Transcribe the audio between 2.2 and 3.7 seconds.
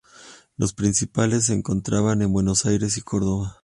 en Buenos Aires, y Córdoba.